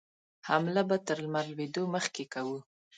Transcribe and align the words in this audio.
حمله 0.47 0.81
به 0.89 0.97
تر 1.05 1.17
لمر 1.23 1.45
لوېدو 1.51 1.83
مخکې 1.95 2.23
کوو. 2.33 2.57